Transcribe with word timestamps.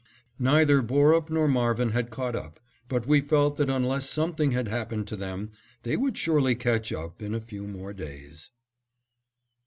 Neither 0.39 0.81
Borup 0.81 1.29
nor 1.29 1.47
Marvin 1.47 1.91
had 1.91 2.09
caught 2.09 2.35
up, 2.35 2.59
but 2.89 3.05
we 3.05 3.21
felt 3.21 3.57
that 3.57 3.69
unless 3.69 4.09
something 4.09 4.49
had 4.49 4.67
happened 4.67 5.07
to 5.09 5.15
them, 5.15 5.51
they 5.83 5.95
would 5.95 6.17
surely 6.17 6.55
catch 6.55 6.91
up 6.91 7.21
in 7.21 7.35
a 7.35 7.39
few 7.39 7.67
more 7.67 7.93
days. 7.93 8.49